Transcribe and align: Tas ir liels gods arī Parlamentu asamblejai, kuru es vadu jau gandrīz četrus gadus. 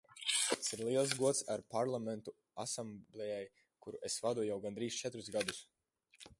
Tas 0.35 0.71
ir 0.77 0.79
liels 0.87 1.11
gods 1.19 1.41
arī 1.55 1.65
Parlamentu 1.73 2.33
asamblejai, 2.65 3.45
kuru 3.85 4.03
es 4.11 4.19
vadu 4.27 4.49
jau 4.51 4.59
gandrīz 4.67 5.01
četrus 5.03 5.33
gadus. 5.37 5.65